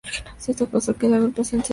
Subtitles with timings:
[0.47, 1.69] Esto causó que la agrupación se disolviera.